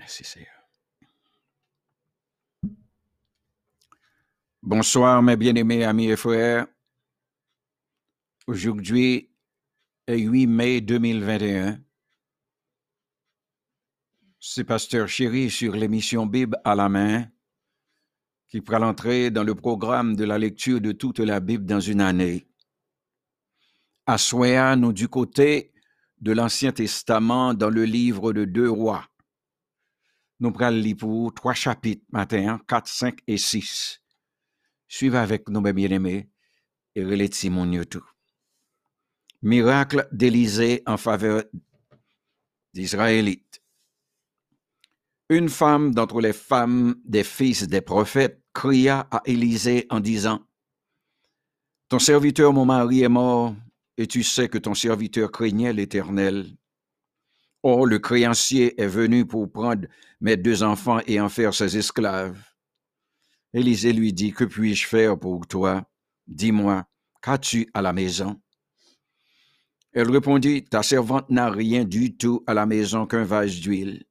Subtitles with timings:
[0.00, 0.48] Merci Seigneur.
[4.62, 6.66] Bonsoir mes bien-aimés amis et frères.
[8.46, 9.30] Aujourd'hui
[10.06, 11.82] est 8 mai 2021.
[14.38, 17.26] C'est Pasteur Chéri sur l'émission Bible à la main
[18.48, 22.00] qui prend l'entrée dans le programme de la lecture de toute la Bible dans une
[22.00, 22.48] année.
[24.06, 25.74] Assoyons-nous du côté
[26.22, 29.09] de l'Ancien Testament dans le livre de Deux Rois.
[30.40, 34.00] Nous prenons lire pour trois chapitres matin, 4, 5 et 6.
[34.88, 36.30] Suivez avec nous, mes bien-aimés,
[36.94, 38.02] et relayez mon YouTube.
[39.42, 41.44] Miracle d'Élysée en faveur
[42.72, 43.62] d'Israélites.
[45.28, 50.40] Une femme d'entre les femmes des fils des prophètes cria à Élisée en disant,
[51.88, 53.54] Ton serviteur, mon mari, est mort,
[53.98, 56.56] et tu sais que ton serviteur craignait l'Éternel.
[57.62, 59.86] Or, le créancier est venu pour prendre
[60.20, 62.42] mes deux enfants et en faire ses esclaves.
[63.52, 65.84] Élisée lui dit, Que puis-je faire pour toi?
[66.26, 66.86] Dis-moi,
[67.20, 68.40] qu'as-tu à la maison?
[69.92, 74.04] Elle répondit, Ta servante n'a rien du tout à la maison qu'un vase d'huile.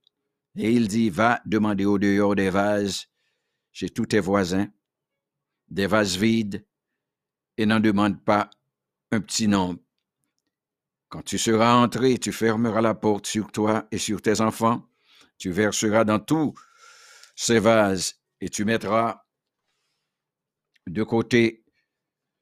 [0.55, 3.07] Et il dit, Va demander au dehors des vases
[3.71, 4.67] chez tous tes voisins,
[5.69, 6.65] des vases vides,
[7.57, 8.49] et n'en demande pas
[9.11, 9.79] un petit nombre.
[11.09, 14.87] Quand tu seras entré, tu fermeras la porte sur toi et sur tes enfants,
[15.39, 16.53] tu verseras dans tous
[17.35, 19.25] ces vases et tu mettras
[20.85, 21.65] de côté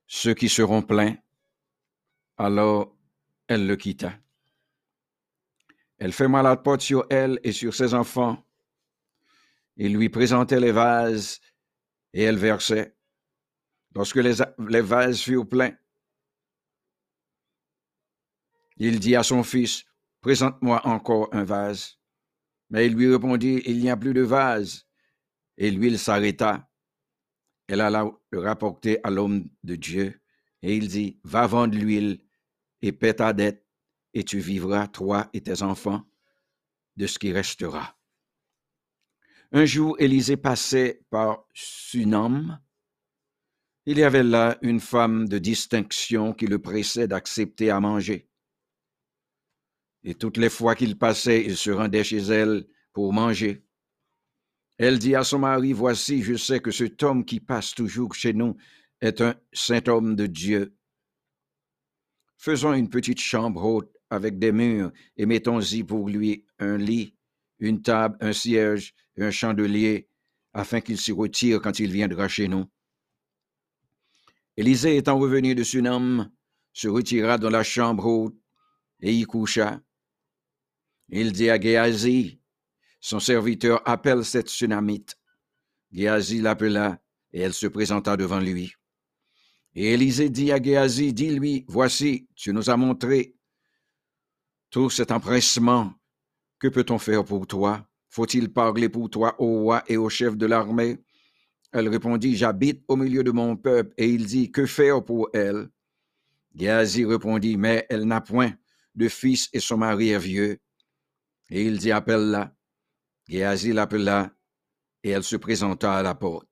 [0.05, 1.15] ceux qui seront pleins.
[2.37, 2.93] Alors
[3.47, 4.13] elle le quitta.
[5.97, 8.45] Elle ferma la porte sur elle et sur ses enfants.
[9.77, 11.39] Il lui présentait les vases
[12.13, 12.95] et elle versait.
[13.95, 14.35] Lorsque les,
[14.67, 15.73] les vases furent pleins,
[18.79, 19.83] il dit à son fils,
[20.21, 21.99] Présente-moi encore un vase.
[22.69, 24.87] Mais il lui répondit, Il n'y a plus de vase.
[25.57, 26.69] Et l'huile s'arrêta.
[27.67, 30.21] Elle alla le rapporter à l'homme de Dieu.
[30.61, 32.19] Et il dit, Va vendre l'huile
[32.81, 33.65] et paie ta dette,
[34.13, 36.03] et tu vivras, toi et tes enfants,
[36.95, 37.97] de ce qui restera.
[39.51, 42.59] Un jour, Élisée passait par Sunam.
[43.85, 48.29] Il y avait là une femme de distinction qui le pressait d'accepter à manger.
[50.07, 53.61] Et toutes les fois qu'il passait, il se rendait chez elle pour manger.
[54.77, 58.31] Elle dit à son mari, Voici, je sais que cet homme qui passe toujours chez
[58.31, 58.55] nous
[59.01, 60.73] est un saint homme de Dieu.
[62.37, 67.13] Faisons une petite chambre haute avec des murs et mettons-y pour lui un lit,
[67.59, 70.07] une table, un siège un chandelier,
[70.53, 72.63] afin qu'il s'y retire quand il viendra chez nous.
[74.55, 76.31] Élisée étant revenu de Sunam,
[76.71, 78.37] se retira dans la chambre haute
[79.01, 79.81] et y coucha.
[81.09, 82.41] Il dit à Géasi,
[82.99, 85.15] son serviteur appelle cette tsunamite.
[85.91, 87.01] Géasi l'appela
[87.31, 88.73] et elle se présenta devant lui.
[89.73, 93.35] Et Élisée dit à Géasi, dis-lui, voici, tu nous as montré
[94.69, 95.93] tout cet empressement.
[96.59, 97.87] Que peut-on faire pour toi?
[98.09, 100.97] Faut-il parler pour toi au roi et au chef de l'armée?
[101.71, 103.93] Elle répondit, j'habite au milieu de mon peuple.
[103.97, 105.69] Et il dit, que faire pour elle?
[106.55, 108.53] Géasi répondit, mais elle n'a point
[108.95, 110.59] de fils et son mari est vieux.
[111.49, 112.53] Et il dit, appelle-la.
[113.27, 114.31] Géasi l'appela,
[115.03, 116.47] et elle se présenta à la porte.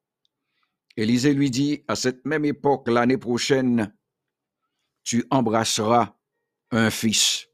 [0.97, 3.95] Élisée lui dit, à cette même époque, l'année prochaine,
[5.03, 6.17] tu embrasseras
[6.71, 7.47] un fils.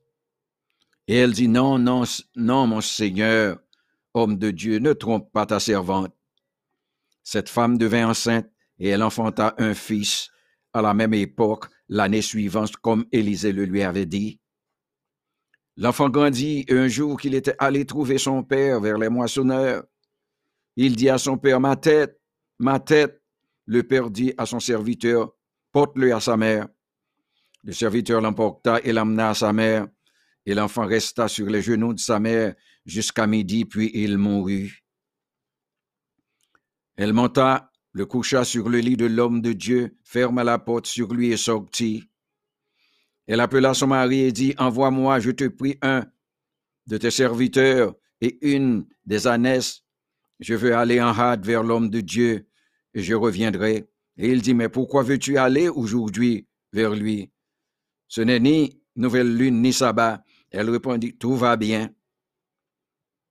[1.07, 2.03] Et elle dit, non, non,
[2.35, 3.59] non, mon Seigneur,
[4.16, 6.16] homme de Dieu, ne trompe pas ta servante.
[7.23, 10.31] Cette femme devint enceinte et elle enfanta un fils
[10.73, 14.41] à la même époque, l'année suivante, comme Élisée le lui avait dit.
[15.81, 19.83] L'enfant grandit et un jour qu'il était allé trouver son père vers les moissonneurs,
[20.75, 22.21] il dit à son père, ma tête,
[22.59, 23.19] ma tête.
[23.65, 25.35] Le père dit à son serviteur,
[25.71, 26.67] porte-le à sa mère.
[27.63, 29.87] Le serviteur l'emporta et l'amena à sa mère,
[30.45, 32.53] et l'enfant resta sur les genoux de sa mère
[32.85, 34.84] jusqu'à midi, puis il mourut.
[36.95, 41.11] Elle monta, le coucha sur le lit de l'homme de Dieu, ferma la porte sur
[41.11, 42.10] lui et sortit.
[43.28, 46.06] Elle appela son mari et dit, Envoie-moi, je te prie, un
[46.88, 49.84] de tes serviteurs et une des ânesses.
[50.40, 52.47] Je veux aller en hâte vers l'homme de Dieu
[52.94, 53.88] et je reviendrai.
[54.18, 57.32] Et il dit, Mais pourquoi veux-tu aller aujourd'hui vers lui?
[58.08, 60.23] Ce n'est ni nouvelle lune ni sabbat.
[60.50, 61.94] Elle répondit, Tout va bien.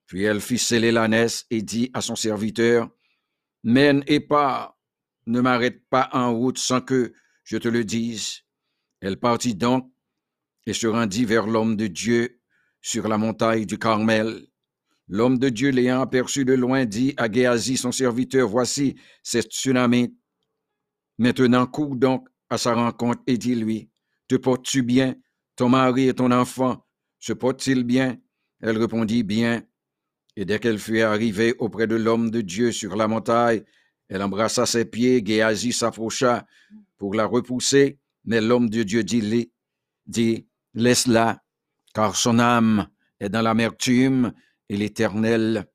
[0.06, 2.90] Puis elle fit sceller l'ânesse et dit à son serviteur,
[3.62, 4.78] Mène et pas,
[5.26, 7.12] ne m'arrête pas en route sans que
[7.44, 8.40] je te le dise.
[9.00, 9.90] Elle partit donc
[10.66, 12.40] et se rendit vers l'homme de Dieu
[12.80, 14.46] sur la montagne du Carmel.
[15.08, 20.14] L'homme de Dieu, l'ayant aperçu de loin, dit à Géasi, son serviteur, Voici cette tsunami.
[21.18, 23.90] Maintenant, cours donc à sa rencontre et dis-lui,
[24.28, 25.16] Te portes-tu bien?
[25.56, 26.86] Ton mari et ton enfant
[27.18, 28.18] se portent-ils bien
[28.60, 29.62] Elle répondit, Bien.
[30.36, 33.62] Et dès qu'elle fut arrivée auprès de l'homme de Dieu sur la montagne,
[34.08, 36.46] elle embrassa ses pieds, Géasi s'approcha
[36.98, 41.42] pour la repousser, mais l'homme de Dieu dit, Laisse-la,
[41.94, 42.88] car son âme
[43.18, 44.32] est dans l'amertume,
[44.68, 45.66] et l'Éternel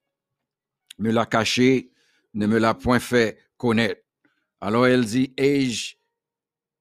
[0.98, 1.92] me l'a cachée,
[2.34, 4.02] ne me l'a point fait connaître.
[4.62, 5.96] Alors elle dit, ai-je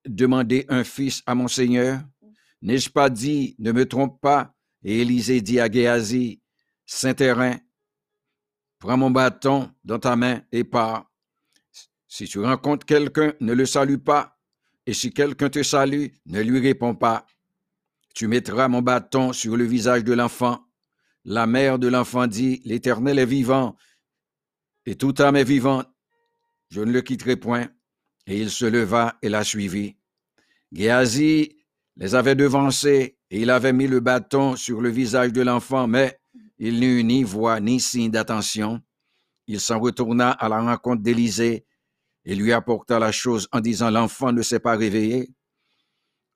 [0.06, 2.00] demandé un fils à mon Seigneur?
[2.62, 4.54] N'ai-je pas dit, ne me trompe pas?
[4.84, 6.40] Et Élisée dit à Géasi,
[6.86, 7.56] Saint-Terrain,
[8.78, 11.10] prends mon bâton dans ta main et pars.
[12.06, 14.33] Si tu rencontres quelqu'un, ne le salue pas,
[14.86, 17.26] et si quelqu'un te salue, ne lui réponds pas.
[18.14, 20.64] Tu mettras mon bâton sur le visage de l'enfant.
[21.24, 23.76] La mère de l'enfant dit, L'Éternel est vivant,
[24.86, 25.88] et toute âme est vivante.
[26.70, 27.68] Je ne le quitterai point.
[28.26, 29.96] Et il se leva et la suivit.
[30.72, 31.56] Géasi
[31.96, 36.18] les avait devancés, et il avait mis le bâton sur le visage de l'enfant, mais
[36.58, 38.80] il n'eut ni voix ni signe d'attention.
[39.46, 41.66] Il s'en retourna à la rencontre d'Élisée
[42.24, 45.30] et lui apporta la chose en disant L'enfant ne s'est pas réveillé.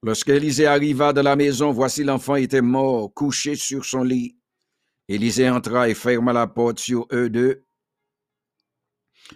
[0.03, 4.37] Lorsqu'Élisée arriva dans la maison, voici l'enfant était mort, couché sur son lit.
[5.09, 7.65] Élisée entra et ferma la porte sur eux deux.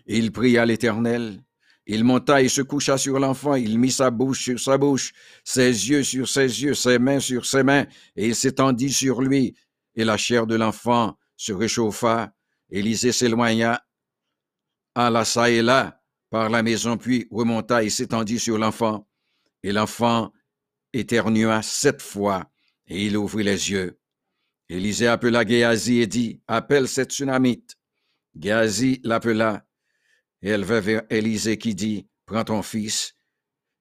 [0.06, 1.42] Il pria l'Éternel.
[1.86, 5.12] Il monta et se coucha sur l'enfant, il mit sa bouche sur sa bouche,
[5.42, 9.56] ses yeux sur ses yeux, ses mains sur ses mains, et il s'étendit sur lui,
[9.96, 12.32] et la chair de l'enfant se réchauffa.
[12.70, 13.84] Élisée s'éloigna,
[14.94, 16.01] alla ça et là
[16.32, 19.06] par la maison, puis remonta et s'étendit sur l'enfant.
[19.62, 20.32] Et l'enfant
[20.94, 22.50] éternua sept fois,
[22.86, 24.00] et il ouvrit les yeux.
[24.70, 27.76] Élisée appela Géasi et dit, Appelle cette tsunamite.
[28.34, 29.66] Géasi l'appela,
[30.40, 33.14] et elle vint vers Élisée qui dit, Prends ton fils.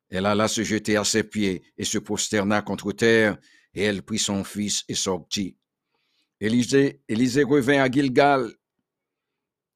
[0.09, 3.37] Elle alla se jeter à ses pieds et se prosterna contre terre,
[3.73, 5.55] et elle prit son fils et sortit.
[6.41, 8.51] Élisée, Élisée revint à Gilgal,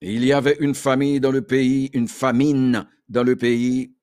[0.02, 3.96] il y avait une famille dans le pays, une famine dans le pays.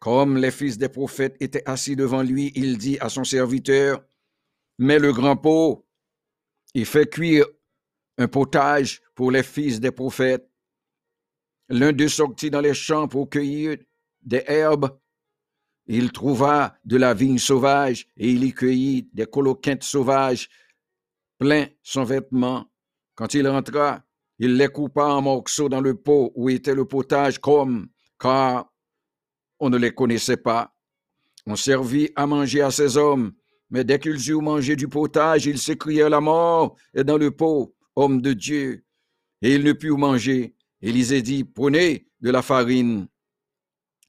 [0.00, 4.04] Comme les fils des prophètes étaient assis devant lui, il dit à son serviteur,
[4.78, 5.86] Mets le grand pot
[6.74, 7.46] et fait cuire
[8.18, 10.46] un potage pour les fils des prophètes.
[11.68, 13.78] L'un d'eux sortit dans les champs pour cueillir
[14.20, 14.98] des herbes.
[15.86, 20.48] Il trouva de la vigne sauvage et il y cueillit des coloquintes sauvages,
[21.38, 22.70] plein son vêtement.
[23.14, 24.05] Quand il rentra,
[24.38, 27.88] il les coupa en morceaux dans le pot où était le potage, comme,
[28.18, 28.70] car
[29.58, 30.74] on ne les connaissait pas.
[31.46, 33.32] On servit à manger à ces hommes,
[33.70, 37.74] mais dès qu'ils eurent mangé du potage, ils s'écrièrent la mort est dans le pot,
[37.94, 38.84] homme de Dieu.
[39.42, 40.54] Et ils ne purent manger.
[40.82, 43.08] Élisée dit, prenez de la farine.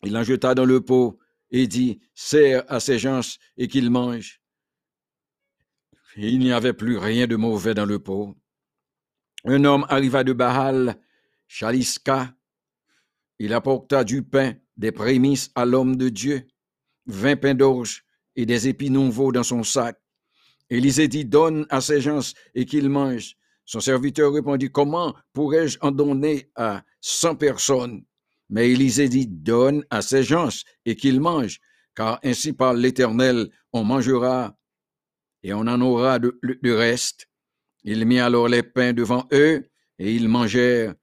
[0.04, 1.18] Il en jeta dans le pot
[1.50, 3.22] et dit, serre à ces gens
[3.56, 4.42] et qu'ils mangent.
[6.18, 8.36] il n'y avait plus rien de mauvais dans le pot.
[9.50, 11.00] Un homme arriva de Baal,
[11.48, 12.36] Chaliska.
[13.40, 16.46] Il apporta du pain, des prémices à l'homme de Dieu,
[17.06, 18.04] vingt pains d'orge
[18.36, 19.98] et des épis nouveaux dans son sac.
[20.70, 23.38] Élisée dit, donne à ces gens et qu'ils mangent.
[23.64, 28.04] Son serviteur répondit, comment pourrais-je en donner à cent personnes?
[28.50, 30.50] Mais Élisée dit, donne à ces gens
[30.86, 31.62] et qu'ils mangent,
[31.96, 34.58] car ainsi par l'Éternel, on mangera
[35.42, 37.30] et on en aura de, de reste.
[37.84, 39.70] Il mit alors les pains devant eux
[40.00, 40.94] et ils mangèrent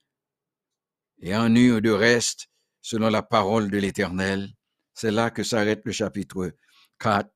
[1.20, 2.48] et en eurent de reste
[2.80, 4.50] selon la parole de l'Éternel.
[4.92, 6.54] C'est là que s'arrête le chapitre
[6.98, 7.30] 4.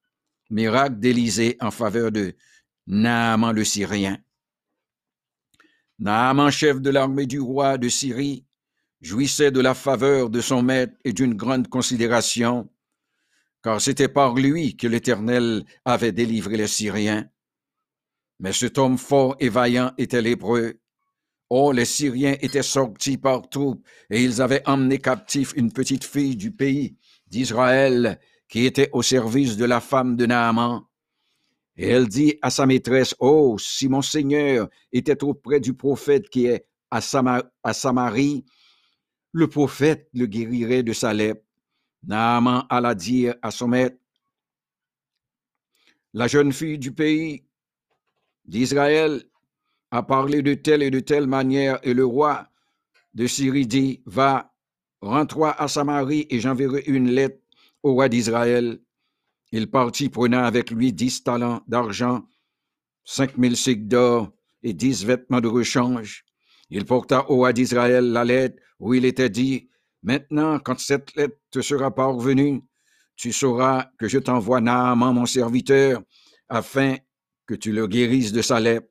[0.50, 2.35] Miracle d'Élysée en faveur de
[2.87, 4.18] Naaman le Syrien.
[5.99, 8.47] Naaman, chef de l'armée du roi de Syrie,
[9.00, 12.71] jouissait de la faveur de son maître et d'une grande considération,
[13.62, 17.28] car c'était par lui que l'Éternel avait délivré les Syriens.
[18.40, 20.80] Mais cet homme fort et vaillant était l'Hébreu.
[21.50, 26.37] Oh, les Syriens étaient sortis par troupes et ils avaient emmené captif une petite fille
[26.37, 30.83] du pays d'Israël qui était au service de la femme de Naaman.
[31.76, 36.47] Et elle dit à sa maîtresse, Oh, si mon Seigneur était auprès du prophète qui
[36.47, 38.45] est à, Samarie,
[39.33, 41.45] le prophète le guérirait de sa lèpre.
[42.07, 43.97] Naaman alla dire à son maître,
[46.12, 47.47] La jeune fille du pays
[48.48, 49.22] d'Israël
[49.90, 52.48] a parlé de telle et de telle manière, et le roi
[53.14, 54.52] de Syrie dit, Va,
[55.00, 57.38] rends-toi à Samarie, et j'enverrai une lettre
[57.82, 58.80] au roi d'Israël.
[59.52, 62.22] Il partit prenant avec lui dix talents d'argent,
[63.04, 64.30] cinq mille cycles d'or
[64.62, 66.24] et dix vêtements de rechange.
[66.70, 69.68] Il porta au roi d'Israël la lettre où il était dit,
[70.02, 72.62] Maintenant, quand cette lettre te sera parvenue,
[73.16, 76.02] tu sauras que je t'envoie Naaman, mon serviteur,
[76.48, 76.96] afin
[77.48, 78.86] que tu le guérisses de sa lèpre.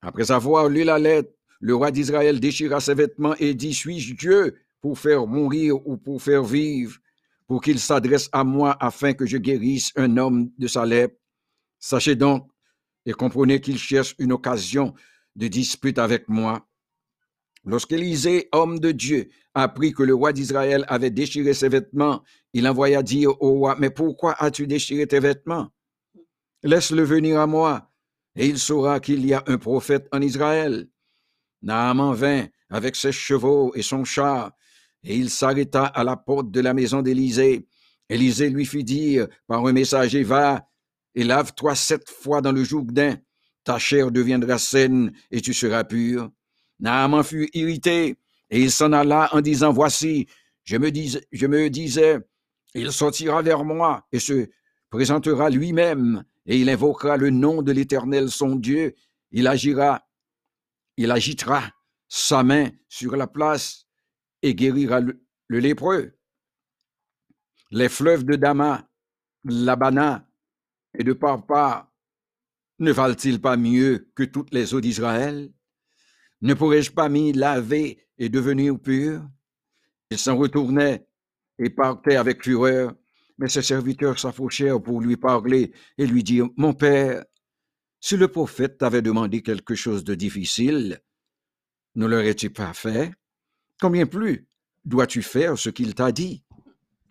[0.00, 4.58] Après avoir lu la lettre, le roi d'Israël déchira ses vêtements et dit, Suis-je Dieu
[4.80, 6.96] pour faire mourir ou pour faire vivre,
[7.46, 11.16] pour qu'il s'adresse à moi afin que je guérisse un homme de sa lèpre
[11.78, 12.48] Sachez donc
[13.04, 14.94] et comprenez qu'il cherche une occasion
[15.36, 16.66] de dispute avec moi.
[17.64, 22.22] Lorsqu'Élisée, homme de Dieu, apprit que le roi d'Israël avait déchiré ses vêtements,
[22.54, 25.70] il envoya dire au roi, Mais pourquoi as-tu déchiré tes vêtements?
[26.62, 27.90] Laisse-le venir à moi,
[28.34, 30.88] et il saura qu'il y a un prophète en Israël.
[31.62, 34.52] Naaman vint avec ses chevaux et son char,
[35.04, 37.68] et il s'arrêta à la porte de la maison d'Élisée.
[38.08, 40.68] Élisée lui fit dire par un messager, Va
[41.14, 43.16] et lave-toi sept fois dans le Jourdain,
[43.64, 46.30] ta chair deviendra saine et tu seras pur.
[46.80, 48.16] Naaman fut irrité,
[48.50, 50.26] et il s'en alla en disant, Voici,
[50.64, 50.90] je me,
[51.32, 52.18] je me disais,
[52.74, 54.48] il sortira vers moi et se
[54.90, 58.96] présentera lui-même, et il invoquera le nom de l'Éternel son Dieu,
[59.30, 60.08] il agira,
[60.96, 61.62] il agitera
[62.08, 63.86] sa main sur la place
[64.40, 66.18] et guérira le, lépreux.
[67.70, 68.88] Les fleuves de Dama,
[69.44, 70.26] Labana
[70.98, 71.92] et de Parpa
[72.78, 75.52] ne valent-ils pas mieux que toutes les eaux d'Israël?
[76.40, 79.22] Ne pourrais-je pas m'y laver et devenir pur?
[80.10, 81.06] Il s'en retournait
[81.58, 82.94] et partait avec fureur,
[83.38, 87.24] mais ses serviteurs s'affauchèrent pour lui parler et lui dire, Mon père,
[88.00, 91.00] si le prophète t'avait demandé quelque chose de difficile,
[91.94, 93.12] ne l'aurais-tu pas fait?
[93.80, 94.46] Combien plus
[94.84, 96.44] dois-tu faire ce qu'il t'a dit?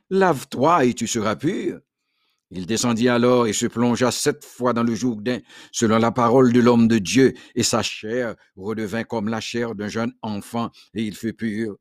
[0.10, 1.80] Lave-toi et tu seras pur.
[2.50, 5.40] Il descendit alors et se plongea sept fois dans le Jourdain,
[5.74, 9.90] selon la parole de l'homme de Dieu, et sa chair redevint comme la chair d'un
[9.90, 11.76] jeune enfant, et il fut pur.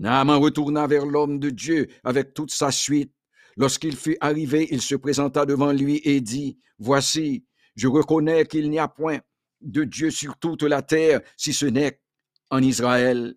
[0.00, 3.12] Naaman retourna vers l'homme de Dieu avec toute sa suite.
[3.60, 7.44] Lorsqu'il fut arrivé, il se présenta devant lui et dit, Voici,
[7.76, 9.18] je reconnais qu'il n'y a point
[9.60, 12.00] de Dieu sur toute la terre, si ce n'est
[12.48, 13.34] en Israël.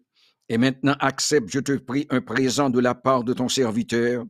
[0.47, 4.23] Et maintenant accepte, je te prie, un présent de la part de ton serviteur.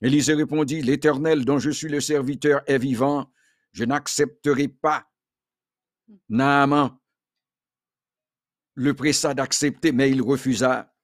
[0.00, 3.30] Élisée répondit, L'Éternel dont je suis le serviteur est vivant,
[3.72, 5.04] je n'accepterai pas.
[6.30, 6.96] Naaman
[8.72, 10.94] le pressa d'accepter, mais il refusa.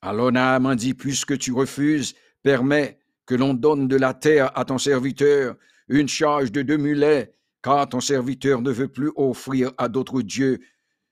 [0.00, 4.78] Alors Naaman dit, Puisque tu refuses, permets que l'on donne de la terre à ton
[4.78, 5.54] serviteur,
[5.88, 10.60] une charge de deux mulets, car ton serviteur ne veut plus offrir à d'autres dieux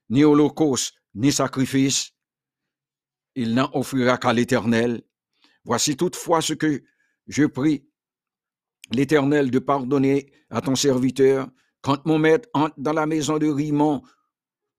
[0.09, 2.13] ni holocauste, ni sacrifice.
[3.35, 5.03] Il n'en offrira qu'à l'Éternel.
[5.63, 6.81] Voici toutefois ce que
[7.27, 7.87] je prie
[8.91, 11.47] l'Éternel de pardonner à ton serviteur
[11.81, 14.01] quand mon maître entre dans la maison de Rimon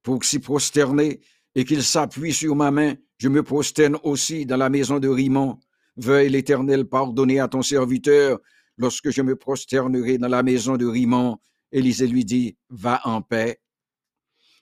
[0.02, 1.21] pour s'y prosterner
[1.54, 5.61] et qu'il s'appuie sur ma main, je me prosterne aussi dans la maison de Rimon.
[5.99, 8.38] Veuille l'Éternel pardonner à ton serviteur
[8.76, 11.38] lorsque je me prosternerai dans la maison de Rimon.
[11.73, 13.61] Élisée lui dit, va en paix.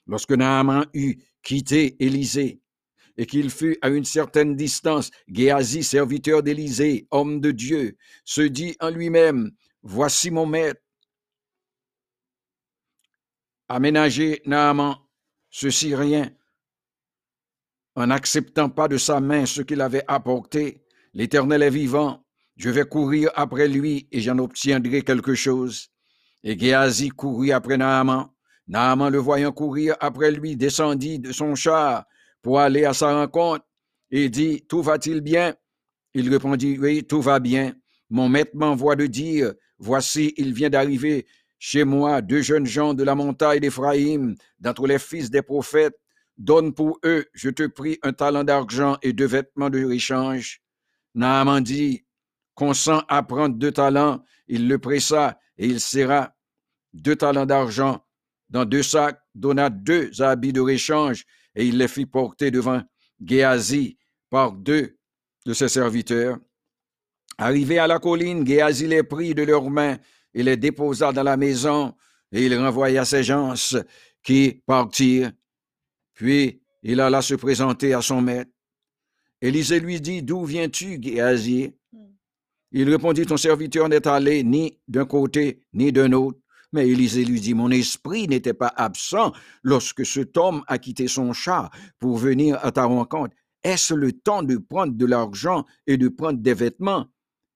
[0.07, 2.61] Lorsque Naaman eut quitté Élisée,
[3.17, 8.75] et qu'il fut à une certaine distance, Géasi, serviteur d'Élysée, homme de Dieu, se dit
[8.79, 9.51] en lui-même,
[9.83, 10.81] Voici mon maître.
[13.69, 14.97] Aménager Naaman,
[15.49, 16.29] ceci rien,
[17.95, 20.83] en n'acceptant pas de sa main ce qu'il avait apporté,
[21.17, 22.23] l'Éternel est vivant,
[22.57, 25.89] je vais courir après lui et j'en obtiendrai quelque chose.
[26.43, 28.29] Et Géasi courut après Naaman.
[28.67, 32.05] Naaman, le voyant courir après lui, descendit de son char
[32.43, 33.65] pour aller à sa rencontre
[34.11, 35.55] et dit, Tout va-t-il bien?
[36.13, 37.73] Il répondit, Oui, tout va bien.
[38.11, 41.25] Mon maître m'envoie de dire, Voici, il vient d'arriver
[41.57, 45.97] chez moi deux jeunes gens de la montagne d'Éphraïm, d'entre les fils des prophètes.
[46.37, 50.61] Donne pour eux, je te prie, un talent d'argent et deux vêtements de échange.
[51.17, 52.05] Naaman dit,
[52.55, 54.23] Consent à prendre deux talents.
[54.47, 56.33] Il le pressa et il serra
[56.93, 58.03] deux talents d'argent
[58.49, 62.81] dans deux sacs, donna deux habits de réchange et il les fit porter devant
[63.23, 63.97] Géasi
[64.29, 64.97] par deux
[65.45, 66.37] de ses serviteurs.
[67.37, 69.97] Arrivé à la colline, Géasi les prit de leurs mains
[70.33, 71.95] et les déposa dans la maison,
[72.31, 73.53] et il renvoya ses gens
[74.23, 75.31] qui partirent.
[76.13, 78.51] Puis il alla se présenter à son maître.
[79.41, 81.73] Élisée lui dit, D'où viens-tu, Géasi?
[81.91, 82.07] Hmm.
[82.71, 86.39] Il répondit, Ton serviteur n'est allé ni d'un côté ni d'un autre,
[86.71, 89.31] mais Élisée lui dit, Mon esprit n'était pas absent
[89.63, 93.35] lorsque cet homme a quitté son chat pour venir à ta rencontre.
[93.63, 97.07] Est-ce le temps de prendre de l'argent et de prendre des vêtements,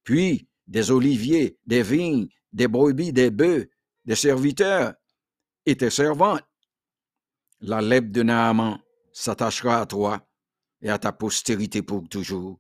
[0.04, 3.70] puis des oliviers, des vignes, des brebis, des bœufs,
[4.06, 4.94] des serviteurs
[5.66, 6.44] et tes servantes.
[7.60, 8.80] La lèpre de Naaman
[9.14, 10.26] s'attachera à toi
[10.82, 12.60] et à ta postérité pour toujours.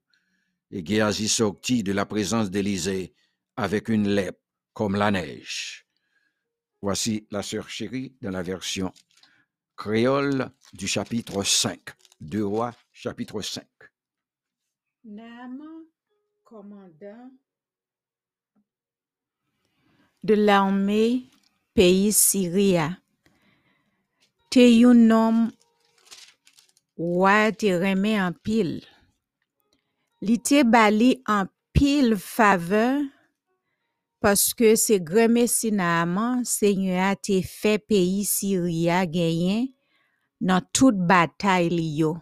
[0.69, 3.13] Et Géasi sortit de la présence d'Élisée
[3.55, 4.39] avec une lèpre
[4.73, 5.85] comme la neige.
[6.81, 8.91] Voici la sœur chérie dans la version
[9.75, 11.79] créole du chapitre 5.
[12.19, 13.65] Deux rois, chapitre 5.
[15.03, 15.85] Naaman,
[16.43, 17.31] commandant
[20.23, 21.23] de l'armée
[21.73, 22.95] pays Syria,
[24.51, 25.51] te yon nom
[27.01, 28.83] wa te reme en pile.
[30.21, 33.01] Li te bali en pile faveur
[34.21, 39.73] parce que greme si Naaman, Seigneur te fait pays Syria gagner
[40.39, 42.17] dans toute bataille yo.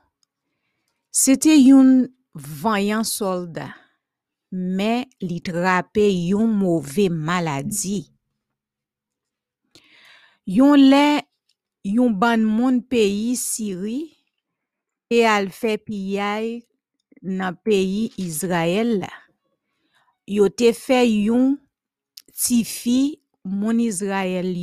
[1.12, 3.74] C'était yon vaillant soldat,
[4.52, 8.14] mais li trape yon mauvais maladie.
[10.48, 11.20] Yon le
[11.84, 14.19] yon ban moun pays Syrie
[15.10, 16.68] et al fait pillay
[17.22, 19.08] dans pays Israël.
[20.28, 21.58] Yo te fait yon
[22.38, 24.54] ti fi moun Israël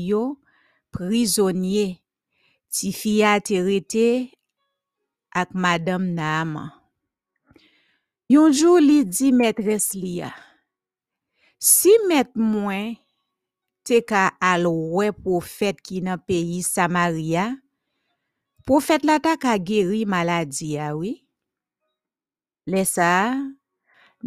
[0.93, 2.01] prisonnier.
[2.77, 4.29] Fi a te rete
[5.33, 6.69] ak madame Naaman.
[8.29, 10.33] Yon jour li di maîtresse li ya,
[11.63, 12.97] si met mwen
[13.87, 17.53] te ka al wè prophète ki nan pays Samaria,
[18.67, 21.23] Profet la ta ka geri maladi ya oui?
[22.67, 23.39] Le sa,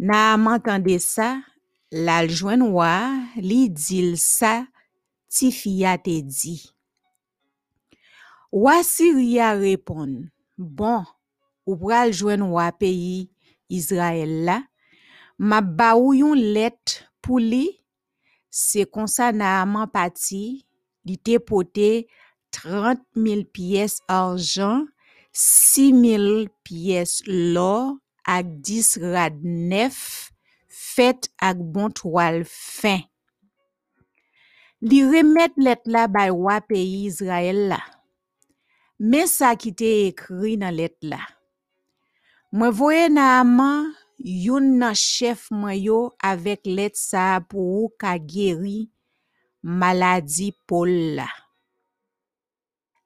[0.00, 1.42] na mantande sa,
[1.92, 4.64] la ljwen wa, li dil sa,
[5.28, 6.54] ti fiya te di.
[8.48, 10.16] Wa Siriya repon,
[10.56, 11.04] bon,
[11.68, 13.28] ou pral jwen wa peyi
[13.68, 14.62] Izrael la,
[15.36, 17.66] ma ba ou yon let pou li,
[18.48, 20.64] se konsa na aman pati,
[21.04, 22.08] li te pote
[22.54, 24.88] 30 000 piyes arjan,
[25.32, 30.30] 6 000 piyes lor, ak 10 rad nef,
[30.70, 33.06] fet ak bon toal fin.
[34.80, 37.80] Li remet let la bay wap e Yisrael la.
[39.00, 41.20] Men sa ki te ekri nan let la.
[42.52, 48.16] Mwen voye nan aman, yon nan chef mwen yo avek let sa pou ou ka
[48.18, 48.88] geri
[49.62, 51.28] maladi pol la.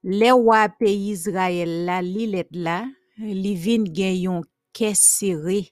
[0.04, 2.82] Le wa peyi Izrael la li let la,
[3.16, 4.42] li vin gen yon
[4.76, 5.62] kesire,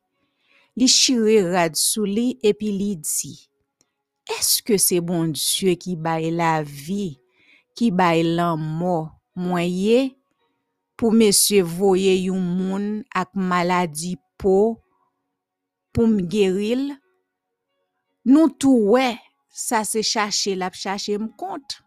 [0.73, 3.35] li shire rad sou li epi li di,
[4.39, 7.19] eske se bon Diyo ki bay la vi,
[7.77, 8.97] ki bay lan mo
[9.37, 10.01] mwen ye,
[10.97, 14.81] pou mesye voye yon moun ak maladi po,
[15.93, 16.89] pou m geril,
[18.25, 19.11] nou tou we,
[19.53, 21.83] sa se chache lap chache m kont.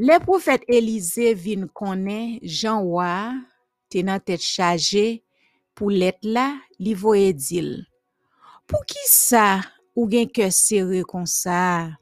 [0.00, 3.34] Le profet Elize vin konen jan wa
[3.92, 5.18] te nan tet chaje
[5.76, 6.46] pou let la
[6.80, 7.68] li voye dil.
[8.64, 9.60] Pou ki sa
[9.92, 11.98] ou gen ke sere kon sa?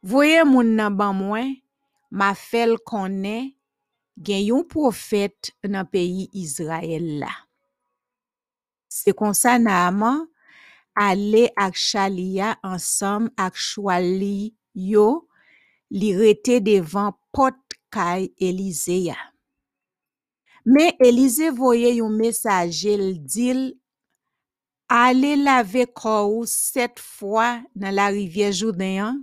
[0.00, 1.52] Voye moun nan ban mwen,
[2.08, 3.52] ma fel konen
[4.16, 7.34] gen yon profet nan peyi Izrael la.
[8.88, 10.24] Se kon sa na aman,
[10.96, 15.25] ale ak chalia ansam ak chwali yo
[15.96, 17.56] li rete devan pot
[17.94, 19.16] kay Elize ya.
[20.66, 23.60] Men Elize voye yon mesaje l dil,
[24.90, 29.22] ale lave kou set fwa nan la rivye joudayan,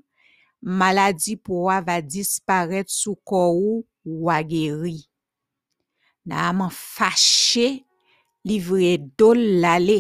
[0.64, 5.02] maladi pou wa va disparet sou kou wageri.
[6.24, 7.84] Na aman fache
[8.48, 10.00] livre dol lale.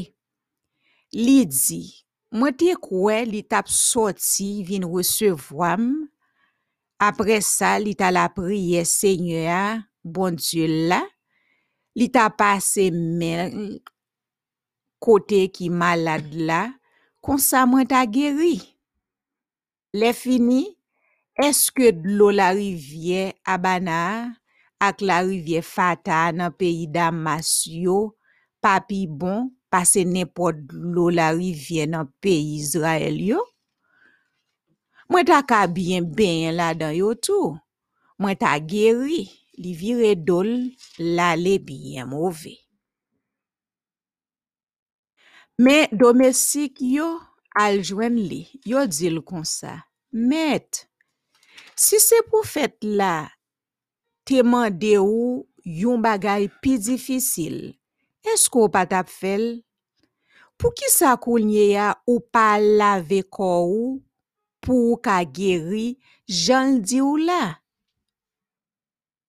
[1.13, 1.83] Li di,
[2.33, 5.91] mwen te kwe li tap soti vin resevwam,
[7.03, 11.01] apre sa li ta la priye seigneur, bon dieu la,
[11.97, 13.77] li ta pase men
[15.03, 16.61] kote ki malade la,
[17.23, 18.55] konsa mwen ta geri.
[19.93, 20.63] Le fini,
[21.37, 23.99] eske dlo la rivye Abana
[24.81, 28.15] ak la rivye Fata nan peyi Damasyo,
[28.63, 33.43] papi bon, pase nepot dlo la rivye nan peyi Israel yo?
[35.11, 37.53] Mwen ta ka byen benyen la dan yo tou.
[38.21, 39.25] Mwen ta geri,
[39.59, 40.51] li vire dol,
[40.99, 42.55] la le byen mouve.
[45.61, 47.07] Men domesik yo
[47.59, 49.83] aljwen li, yo dil kon sa.
[50.13, 50.85] Met,
[51.77, 53.29] si se pou fet la,
[54.25, 57.75] teman de ou yon bagay pi difisil,
[58.33, 59.61] esko pat ap fel?
[60.57, 63.93] Pou ki sa kounye ya ou pa lave kou ou?
[64.63, 65.93] pou ka geri
[66.27, 67.59] jan di ou la.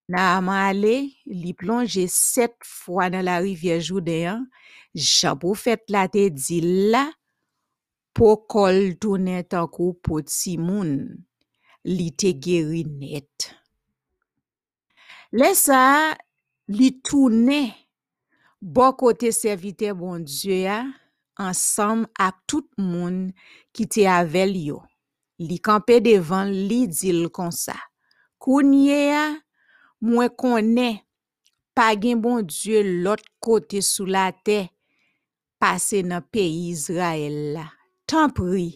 [0.08, 4.44] Na ama ale, li plonje set fwa nan la rivye joudeyan,
[4.94, 6.60] jan pou fet la te di
[6.92, 7.06] la,
[8.14, 10.98] pou kol tou net akou pou ti moun,
[11.88, 13.48] li te geri net.
[15.34, 16.14] Le sa,
[16.70, 17.64] li tou ne,
[18.60, 20.78] bo kote servite bon Diyo ya,
[21.40, 23.32] ansam ak tout moun
[23.74, 24.84] ki te avel yo.
[25.42, 27.74] Li kampe devan li dil kon sa.
[28.38, 29.24] Kounye ya,
[30.04, 31.00] mwen konen,
[31.74, 34.60] pa gen bon Diyo lot kote sou la te,
[35.58, 37.66] pase nan peyi Izrael la.
[38.06, 38.68] Tan pri,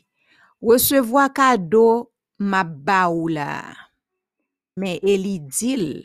[0.65, 3.51] resevo kado map ba ou la.
[4.79, 6.03] Men eli dil,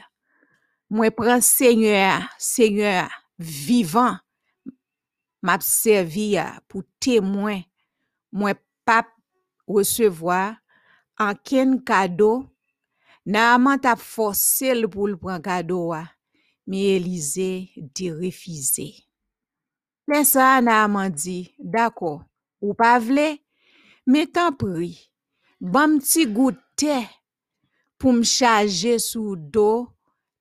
[0.93, 4.19] mwen pran seigneur, seigneur, vivan,
[5.43, 7.63] map servi ya pou temwen,
[8.33, 9.12] mwen pap
[9.73, 10.57] resevwa
[11.21, 12.33] anken kado,
[13.23, 16.01] Naaman tap fosel pou l pran kado wa,
[16.67, 18.89] mi Elize di refize.
[20.11, 22.17] Len sa Naaman di, dako,
[22.59, 23.29] ou pa vle,
[24.03, 24.91] bon me tan pri,
[25.63, 26.97] bam ti goute
[27.95, 29.87] pou m chaje sou do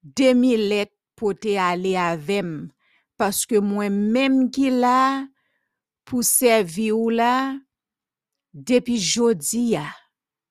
[0.03, 2.73] demi let pou te ale avem,
[3.15, 5.29] paske mwen menm ki la
[6.03, 7.55] pou servi ou la,
[8.53, 9.89] depi jodi ya.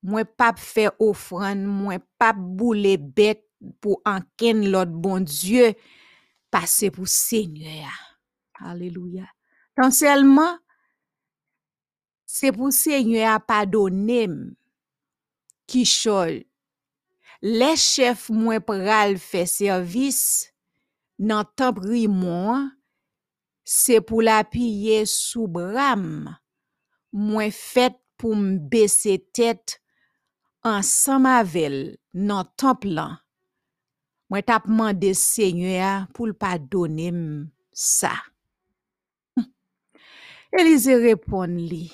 [0.02, 3.44] Mwen pap fe ofran, mwen pap boule bet
[3.84, 5.70] pou anken lot bon Diyo
[6.54, 7.94] pase pou seigne ya.
[8.66, 9.28] Aleluya.
[9.78, 10.58] Tan selman,
[12.26, 14.40] se pou seigne ya padonem
[15.70, 16.42] ki chol.
[17.42, 20.50] Le chef mwen pral fe servis
[21.22, 22.72] nan tabri mwen,
[23.62, 26.26] se pou la piye sou bram.
[27.16, 29.78] mwen fet pou mbese tet
[30.68, 31.78] ansan mavel
[32.14, 33.18] nan tanp lan.
[34.32, 38.14] Mwen tap mande seigne ya pou l pa donem sa.
[40.52, 41.86] Elize repon li,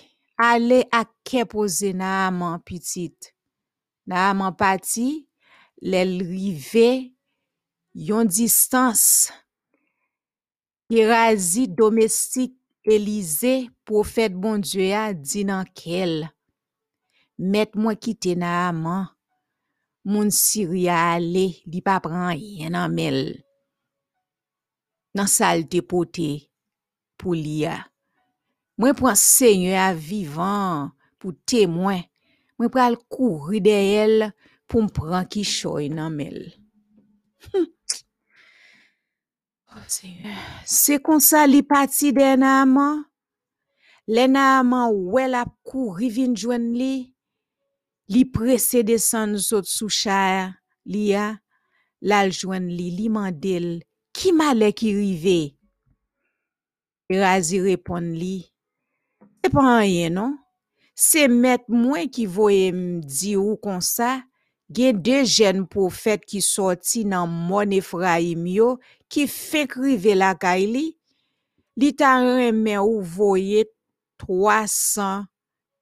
[0.41, 3.31] ale ak kepoze na aman pitit.
[4.09, 5.27] Na aman pati,
[5.85, 7.13] lel rive
[7.93, 9.29] yon distans.
[10.89, 12.56] Kirazi domestik
[12.87, 16.21] Elize, profet bon Diyo ya, di nan kel.
[17.35, 19.09] Met mwen kite na aman.
[20.07, 23.19] Moun siri a ale, li pa pran yen nan mel.
[25.19, 26.29] Nan sal depote
[27.19, 27.81] pou li ya.
[28.79, 32.05] Mwen pran seigne a vivan pou temwen.
[32.55, 34.29] Mwen pral kouri de el
[34.63, 36.39] pou mpran ki choy nan mel.
[37.51, 37.67] Hm!
[40.67, 43.03] Se konsa li pati de nan aman,
[44.07, 46.95] le nan aman wel ap kouri vin jwen li,
[48.07, 50.53] Li prese desan zot sou chaya,
[50.87, 51.33] li ya,
[52.07, 53.81] lal jwen li, li mandel,
[54.15, 55.39] ki male ki rive?
[57.11, 58.37] Razi repon li,
[59.43, 60.37] se pa anye non,
[60.95, 64.21] se met mwen ki voye mdi ou konsa,
[64.67, 68.75] gen de jen profet ki soti nan mon Efraim yo,
[69.11, 70.87] ki fek rive la kay li,
[71.79, 73.63] li tan reme ou voye
[74.19, 75.27] 300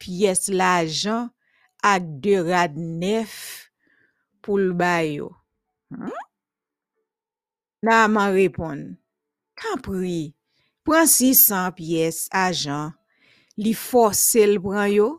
[0.01, 1.31] piyes la jan
[1.85, 3.33] ak de rad nef
[4.45, 5.31] pou l bayo.
[5.89, 6.13] Hmm?
[7.85, 8.81] Na man repon,
[9.57, 10.33] kan pri,
[10.85, 12.93] pran 600 piyes a jan,
[13.57, 15.09] li fosel pran yo,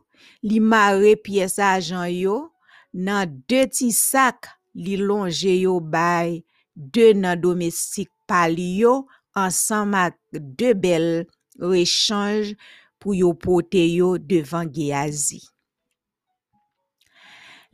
[0.47, 2.45] li mare piyes a jan yo,
[2.97, 6.41] nan de ti sak li longe yo bay,
[6.77, 9.05] de nan domestik pali yo,
[9.37, 9.93] ansan
[10.33, 11.27] de bel
[11.61, 12.57] rechange
[13.01, 15.43] pou yo pote yo devan geyazi.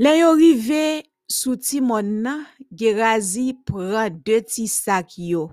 [0.03, 5.51] Le yo rive sou ti mon nan, gerazi pran de ti sak yo,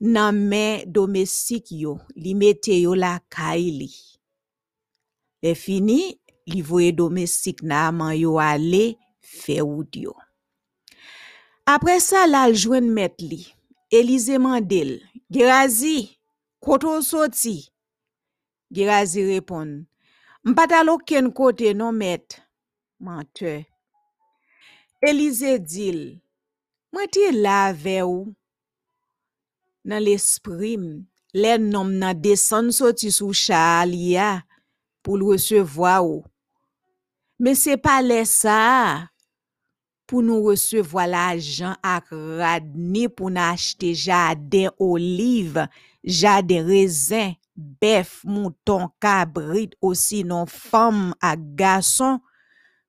[0.00, 2.32] nan men domestik yo, li
[2.80, 3.92] yo la kay li.
[5.42, 6.18] Le fini,
[6.50, 10.14] li voye domestik nan man yo ale, fe woud yo.
[11.66, 13.42] Apre sa la aljwen met li,
[13.90, 16.18] Elize Mandel, Gerazi,
[16.62, 17.58] koto soti?
[18.70, 19.72] Gerazi repon,
[20.46, 22.38] mpata lo ken kote non met,
[23.02, 23.64] mante.
[25.02, 26.00] Elize dil,
[26.94, 28.30] mwen ti la ve ou?
[29.86, 30.86] Nan l'esprim,
[31.34, 34.46] lè nom nan desan soti sou chal ya
[35.02, 36.22] pou lwese ou.
[37.36, 39.08] Men se pa lè sa
[40.08, 45.58] pou nou resevoa la jan ak rad ni pou nan achete jade oliv,
[46.00, 52.20] jade rezen, bef, mouton, kabrit, osi non fom ak gason,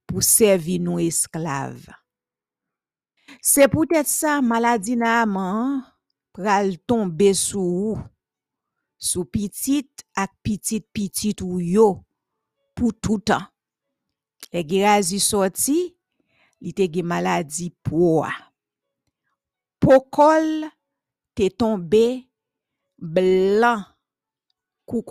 [0.07, 1.81] pou servi nou esklav.
[3.43, 5.81] Se pou tèt sa maladi Naaman
[6.35, 7.99] pral tombe sou ou,
[8.95, 11.89] sou pitit ak pitit-pitit ou yo
[12.77, 13.43] pou toutan.
[14.51, 15.79] E Gehazi sorti,
[16.63, 18.31] li te ge maladi poa.
[19.81, 20.67] Pokol
[21.37, 22.05] te tombe
[22.97, 23.83] blan
[24.87, 25.03] kou.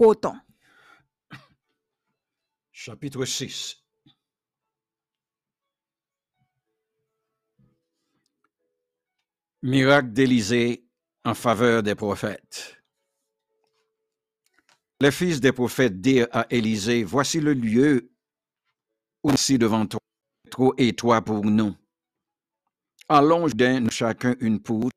[2.73, 3.83] Chapitre 6
[9.62, 10.87] Miracle d'Élysée
[11.25, 12.77] en faveur des prophètes.
[15.01, 18.12] Les fils des prophètes dirent à Élisée, Voici le lieu
[19.33, 20.01] ici devant toi,
[20.51, 21.75] trop étroit pour nous.
[23.09, 24.91] Allons d'un chacun une poudre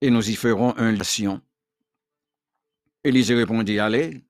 [0.00, 1.40] et nous y ferons un lation.
[3.02, 4.22] Élisée répondit, Allez.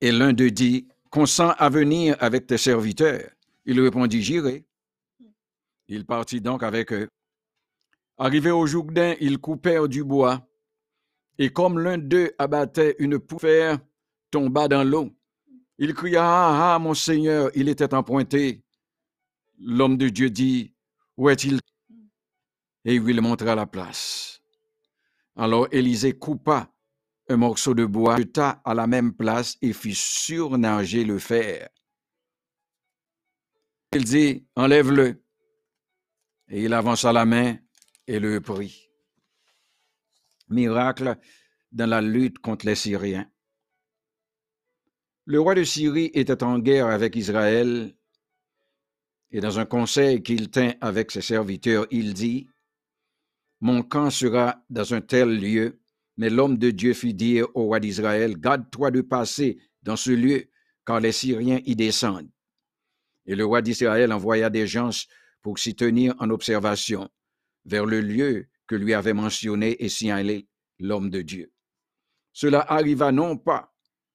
[0.00, 3.30] Et l'un d'eux dit, Consent à venir avec tes serviteurs.
[3.64, 4.64] Il répondit, J'irai.
[5.88, 7.08] Il partit donc avec eux.
[8.18, 10.46] Arrivé au Jourdain, ils coupèrent du bois,
[11.38, 13.78] et comme l'un d'eux abattait une poufière,
[14.30, 15.10] tomba dans l'eau.
[15.78, 18.64] Il cria, Ah, ah, mon Seigneur, il était empointé.
[19.58, 20.74] L'homme de Dieu dit,
[21.16, 21.60] Où est-il?
[22.84, 24.40] Et il lui montra la place.
[25.36, 26.72] Alors Élisée coupa
[27.28, 31.68] un morceau de bois, jeta à la même place et fit surnager le fer.
[33.92, 35.22] Il dit, Enlève-le.
[36.48, 37.56] Et il avança la main
[38.06, 38.88] et le prit.
[40.48, 41.18] Miracle
[41.70, 43.30] dans la lutte contre les Syriens.
[45.30, 47.94] Le roi de Syrie était en guerre avec Israël,
[49.30, 52.48] et dans un conseil qu'il tint avec ses serviteurs, il dit,
[53.60, 55.82] Mon camp sera dans un tel lieu,
[56.16, 60.48] mais l'homme de Dieu fit dire au roi d'Israël, Garde-toi de passer dans ce lieu,
[60.86, 62.30] car les Syriens y descendent.
[63.26, 65.04] Et le roi d'Israël envoya des gens
[65.42, 67.06] pour s'y tenir en observation
[67.66, 71.52] vers le lieu que lui avait mentionné et signalé l'homme de Dieu.
[72.32, 73.74] Cela arriva non pas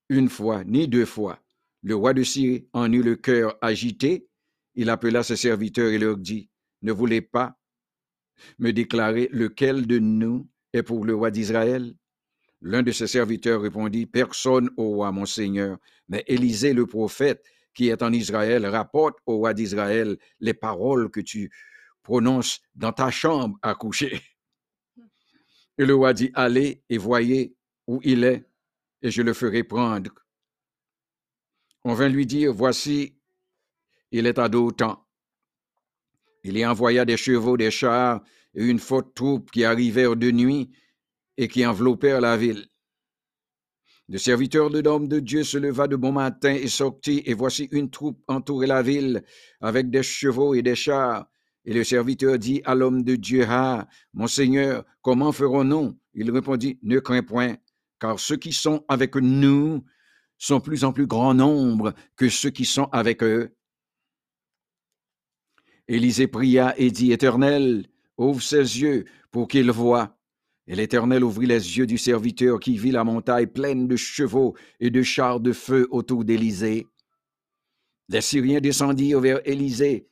[0.10, 1.40] une fois ni deux fois.
[1.82, 4.28] Le roi de Syrie en eut le cœur agité.
[4.76, 6.50] Il appela ses serviteurs et leur dit,
[6.82, 7.58] Ne voulez pas
[8.58, 11.94] me déclarer lequel de nous est pour le roi d'Israël
[12.66, 17.90] L'un de ses serviteurs répondit, Personne au roi, mon Seigneur, mais Élisée le prophète qui
[17.90, 21.52] est en Israël rapporte au roi d'Israël les paroles que tu
[22.04, 24.22] prononce dans ta chambre à coucher.
[25.78, 27.56] Et le roi dit, allez et voyez
[27.88, 28.46] où il est,
[29.04, 30.12] et je le ferai prendre.
[31.84, 33.18] On vint lui dire, voici,
[34.12, 35.06] il est à temps.
[36.44, 38.24] Il y envoya des chevaux, des chars
[38.56, 40.72] et une forte troupe qui arrivèrent de nuit
[41.38, 42.68] et qui enveloppèrent la ville.
[44.10, 47.70] Le serviteur de l'homme de Dieu se leva de bon matin et sortit, et voici
[47.72, 49.24] une troupe entourait la ville
[49.62, 51.30] avec des chevaux et des chars.
[51.66, 56.78] Et le serviteur dit à l'homme de Dieu, Ah, mon Seigneur, comment ferons-nous Il répondit,
[56.84, 57.56] Ne crains point,
[58.04, 59.82] car ceux qui sont avec nous
[60.38, 63.56] sont plus en plus grand nombre que ceux qui sont avec eux.
[65.88, 67.88] Élisée pria et dit, Éternel,
[68.18, 70.18] ouvre ses yeux pour qu'il voie.
[70.68, 74.90] Et l'Éternel ouvrit les yeux du serviteur qui vit la montagne pleine de chevaux et
[74.90, 76.88] de chars de feu autour d'Élysée.
[78.10, 80.10] Les Syriens descendirent vers Élysée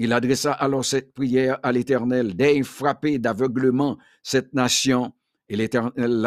[0.00, 5.12] il adressa alors cette prière à l'Éternel, d'ayez frappé d'aveuglement cette nation,
[5.48, 6.20] et l'Éternel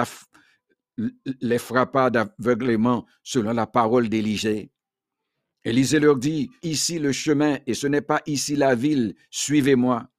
[1.41, 4.71] les frappa d'aveuglement selon la parole d'Élisée.
[5.63, 10.09] Élisée leur dit, Ici le chemin, et ce n'est pas ici la ville, suivez-moi,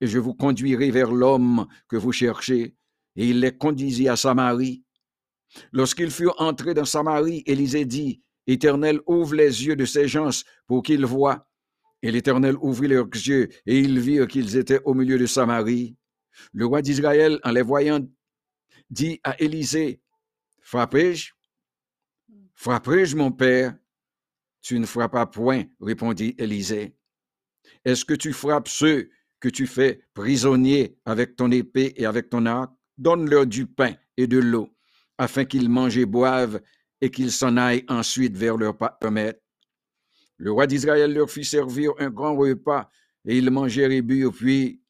[0.00, 2.74] et je vous conduirai vers l'homme que vous cherchez.
[3.16, 4.84] Et il les conduisit à Samarie.
[5.72, 10.30] Lorsqu'ils furent entrés dans Samarie, Élisée dit, Éternel, ouvre les yeux de ces gens
[10.66, 11.48] pour qu'ils voient.
[12.02, 15.96] Et l'Éternel ouvrit leurs yeux, et ils virent qu'ils étaient au milieu de Samarie.
[16.52, 18.00] Le roi d'Israël, en les voyant,
[18.90, 20.00] dit à Élisée,
[20.68, 21.32] Frappez-je
[22.54, 23.74] Frappez-je, mon père
[24.60, 26.94] Tu ne frappas point, répondit Élisée.
[27.86, 29.08] Est-ce que tu frappes ceux
[29.40, 32.70] que tu fais prisonniers avec ton épée et avec ton arc?
[32.98, 34.68] Donne-leur du pain et de l'eau,
[35.16, 36.60] afin qu'ils mangent et boivent,
[37.00, 38.76] et qu'ils s'en aillent ensuite vers leur
[39.10, 39.40] maître.
[40.36, 42.90] Le roi d'Israël leur fit servir un grand repas,
[43.24, 44.82] et ils mangèrent et burent, puis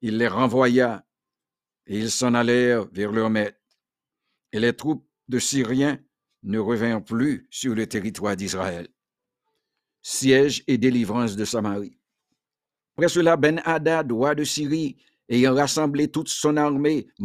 [0.00, 1.06] il les renvoya,
[1.86, 3.60] et ils s'en allèrent vers leur maître.
[4.56, 5.98] Et les troupes de Syriens
[6.42, 8.88] ne revinrent plus sur le territoire d'Israël.
[10.00, 11.98] Siège et délivrance de Samarie.
[12.96, 14.96] Après cela, Ben-Hadad, roi de Syrie,
[15.28, 17.06] ayant rassemblé toute son armée,